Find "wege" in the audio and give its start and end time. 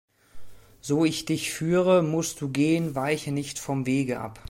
3.85-4.19